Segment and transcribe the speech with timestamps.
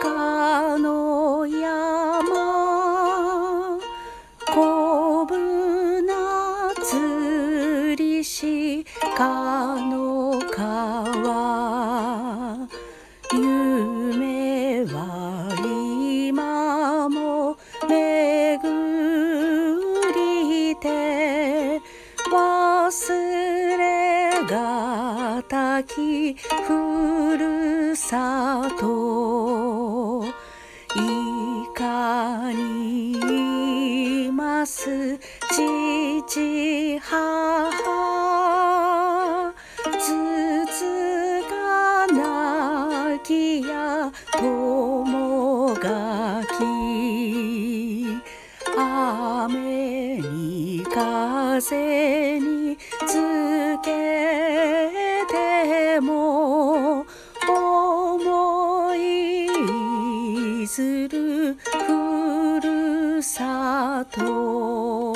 [0.00, 3.78] 鹿の山
[4.48, 6.02] 小舟
[6.82, 12.66] 釣りし鹿の川
[13.34, 18.58] 夢は今も巡
[20.14, 21.82] りて
[22.32, 23.39] 忘れ
[25.42, 30.28] たきふるさとい
[31.74, 35.18] かにいます
[35.50, 38.20] 父母
[39.98, 46.60] つつがなきや友がき
[48.76, 54.99] 雨に風につけ
[60.70, 65.09] いずるふるさと。